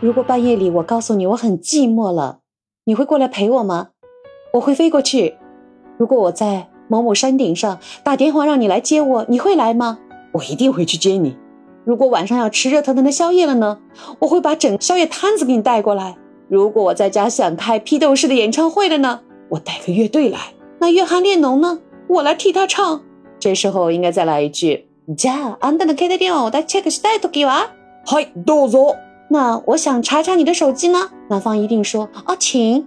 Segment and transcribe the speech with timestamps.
[0.00, 2.38] 如果半夜里我告诉你我很寂寞了，
[2.84, 3.88] 你会过来陪我吗？
[4.54, 5.36] 我会飞过去。
[5.96, 9.98] 如果我在某某山顶上打电话让你来接我，你会来吗？
[10.32, 11.36] 我一定会去接你。
[11.84, 13.78] 如果晚上要吃热腾腾的宵夜了呢？
[14.20, 16.16] 我会把整宵夜摊子给你带过来。
[16.48, 19.20] 如果我在家想开批斗式的演唱会了呢？
[19.50, 20.38] 我带个乐队来。
[20.78, 21.80] 那约翰列侬呢？
[22.08, 23.02] 我来替他唱。
[23.40, 27.75] 这时候应该再来一句：じゃあ、あんたの携帯電話をチェックしたいときは？
[28.06, 28.96] はいどうぞ
[29.30, 31.10] 那我想查查你的手机呢？
[31.28, 32.82] 男方一定说：啊，请。《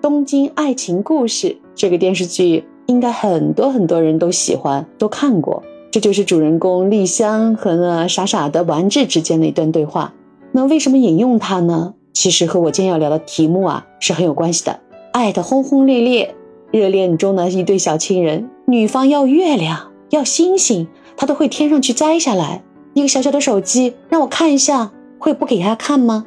[0.00, 5.62] 东京爱情故事》这个电视剧应该很多很多人都喜欢，都看过。
[5.90, 10.12] 这就是主人公丽香和那傻傻的丸治之间的一段对话。
[10.52, 11.94] 那为什么引用它呢？
[12.12, 14.80] 其实和我今天要聊的题目啊是很有关系的。
[15.12, 16.34] 爱的轰轰烈烈，
[16.70, 22.62] 热恋中的一对小情人，女方要月亮，要星星，她都会天上去摘下来。
[22.93, 26.25] 一个小小的手机，让我看一下，会不给他看吗？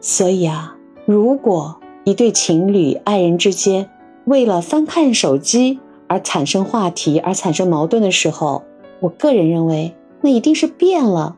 [0.00, 3.88] 所以啊，如果一对情侣、爱人之间
[4.24, 8.64] 为了翻看手机而产生话题、而产生矛盾的时候，
[9.00, 11.36] 我个人认为，那一定是变了。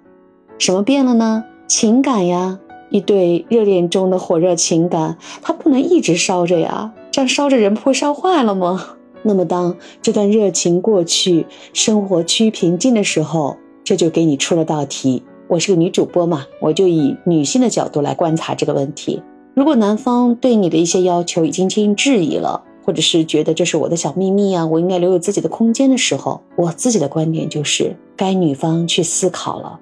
[0.58, 1.44] 什么变了呢？
[1.66, 2.58] 情感呀，
[2.90, 8.96] 一对热恋中的火热情感，它不能一直烧着呀，这样烧着人不会烧坏了吗？
[9.22, 13.56] 那么当这段热情过去，生活趋于平静的时候，
[13.88, 15.22] 这就给你出了道题。
[15.48, 19.22] 我是个女主播嘛，我就以女性的角度来观察这个问题。
[19.54, 29.80] 如果男方对你的一些要求已经进行质疑了，或者是觉得这是我的小秘密啊，我应该留有自己的空间的时候，我自己的观点就是该女方去思考了。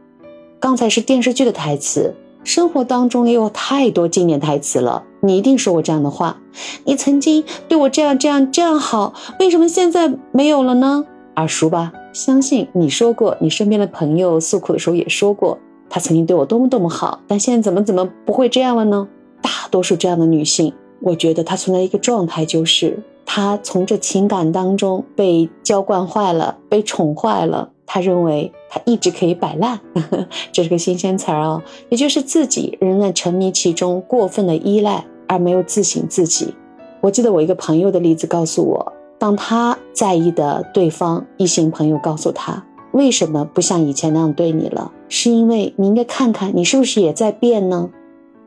[0.61, 2.15] 刚才是电视剧的台词，
[2.45, 5.03] 生活当中也有太多经典台词了。
[5.21, 6.39] 你一定说过这样的话：
[6.85, 11.05] 你曾经对我这样这样这样好，为什么现在没有了呢？
[11.35, 11.93] 耳熟吧？
[12.17, 15.59] 相信你说过，你身边的朋友诉苦的时候也说过，
[15.91, 19.07] 他曾经对我多么多么好，但现在怎么怎么不会这样了呢？
[19.43, 27.69] 大多数这样的女性，我觉得她存在一个状态，就是她从这情感当中被娇惯坏了，被宠坏了。
[27.85, 29.79] 她认为她一直可以摆烂，
[30.51, 36.55] 这是个新鲜词儿啊，也就是自己仍然沉迷其中，过分的依赖而没有自省自己。
[37.03, 38.93] 我记得我一个朋友的例子告诉我，
[39.27, 47.91] 当他在意的对方异性朋友告诉他，为什么不像以前那样对你了，是因为你应该看看你是不是也在变呢？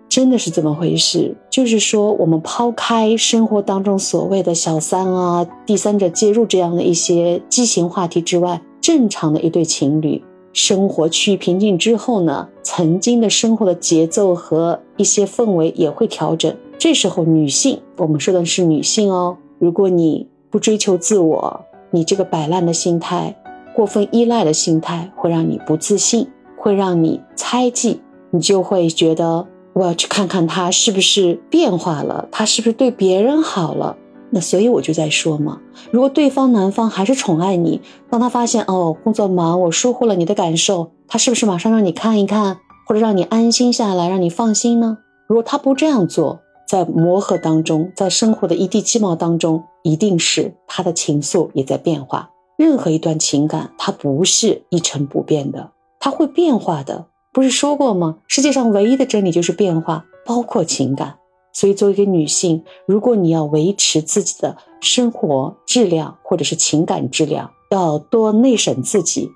[0.07, 10.23] 真的是这么回事，就是说，我们抛开生活当中所谓的小三啊、第三者介入这样的一些畸形话题之外，正常的一对情侣
[10.53, 16.56] 生活趋于平静之后呢，曾经的生活的节奏和一些氛围也会调整。
[16.78, 23.35] 这时候，女性，我们说的是女性哦，如果你不追求自我，你这个摆烂的心态、
[23.75, 26.27] 过分依赖的心态，会让你不自信，
[26.57, 28.01] 会让你猜忌，
[28.31, 29.47] 你就会觉得。
[29.73, 33.95] 我要去看看他是不是变化了，他是不是对别人好了？
[34.31, 35.61] 那所以我就在说嘛，
[35.91, 42.57] 如果对方男方还是宠爱你，当他发现哦工作忙，我疏忽了你的感受，他是不是马上让你看一看，
[42.88, 44.97] 或者让你安心下来，让你放心呢？
[45.27, 52.30] 如果他不这样做，在磨合当中，在生活的一地鸡毛当中，一定是他的情愫也在变化。
[52.59, 57.07] 任何一段情感，它不是一成不变的，它会变化的。
[57.34, 58.19] 不是说过吗？
[58.28, 61.18] 世界上唯一的真理就是变化，包括情感。
[61.53, 69.31] 所以，作为一个女性，如果你要维持自己的生活质量或者是情感质量，要多内审自己。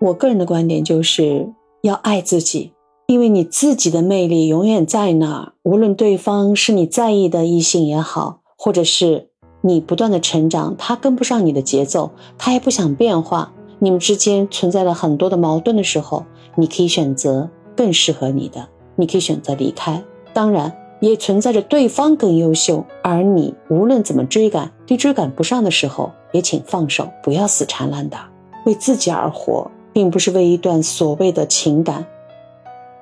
[0.00, 1.52] 我个人的观点就是
[1.82, 2.72] 要爱自己，
[3.06, 5.52] 因为你自己的魅力永远在那儿。
[5.62, 9.28] 无论对方是你在意的异性也好，或者是
[9.60, 16.24] 你不断的成长，他跟不上你的节奏，他也不想变化，你们之间存在了很多的矛盾的时候。
[16.58, 20.02] 你可以选择更适合你的，你可以选择离开。
[20.32, 28.30] 当然，也存在着对方更优秀，而你无论怎么追赶，都追赶不上的时候，也请放手，不要死缠烂打，
[28.64, 32.06] 为自己而活，并不是为一段所谓的情感。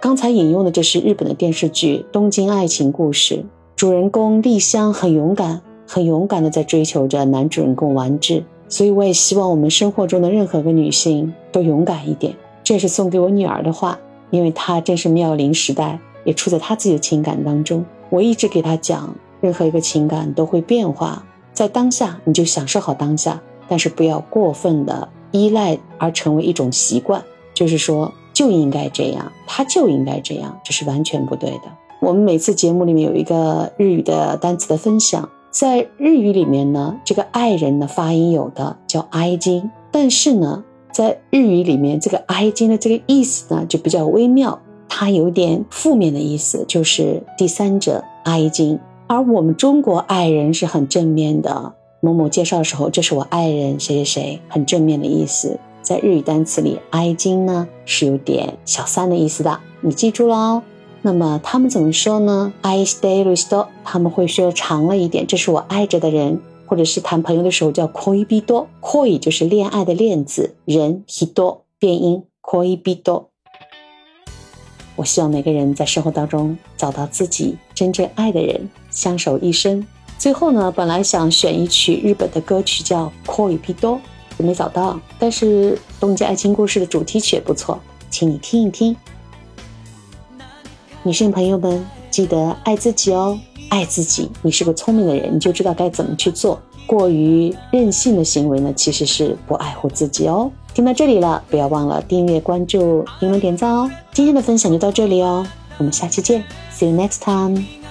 [0.04, 3.36] 刚才引用的这是日本的电视剧《东京爱情故事》，
[3.74, 8.44] 主人公丽香很勇敢，很勇敢的在追求着男主人公完治。
[8.68, 12.36] 所以我也希望我们生活中的任何一个女性都勇敢一点。
[12.62, 13.98] 这是送给我女儿的话，
[14.28, 17.82] 因为她正是妙龄时代，也处在她自己的情感当中。
[18.10, 21.24] 我一直给她讲，任何一个情感都会变化，
[21.54, 27.24] 在当下你就享受好当下，但是不要过分的依赖而成为一种习惯，
[27.54, 31.62] 就是说就应该这样，他就应该这样，这是完全不对的。
[32.00, 35.26] 我们每次节目里面有一个日语的单词的分享。
[35.50, 48.80] 在日语里面呢，这个爱人的发音有的叫哀金，但是呢，在日语里面，这个哀金的这个意思呢就比较微妙，它有点负面的意思，就是第三者哀金。
[49.06, 55.60] 而我们中国爱人是很正面的，某某介绍的时候，这是我爱人谁谁谁，很正面的意思。
[55.84, 60.62] 在日语单词里，哀金呢是有点小三的意思的，你记住了哦。
[61.02, 73.26] 那么他们怎么说呢？I stay with you，他们会说长了一点，这是我爱着的人，或者是谈朋友的时候叫 koi bido，koi 就是恋爱的恋字，人 hido 变音 koi bido。
[74.96, 79.87] 我希望每个人在生活当中找到自己真正爱的人，相守一生。
[80.16, 83.58] 最后呢，本来想选一曲日本的歌曲叫 koi
[84.38, 87.78] bido，没找到，但是《东京爱情故事》的主题曲也不错，
[88.10, 88.96] 请你听一听。
[91.02, 93.38] 女性朋友们，记得爱自己哦，
[93.69, 94.31] 爱自己。
[94.42, 96.60] 你是个聪明的人，你就知道该怎么去做。
[96.86, 100.50] 过于任性的行为呢，其实是不爱护自己哦。
[100.75, 103.90] 听到这里了，不要忘了订阅、关注、评论、点赞哦。
[104.12, 105.46] 今天的分享就到这里哦，
[105.78, 106.44] 我们下期见
[106.75, 107.83] ，See you next time。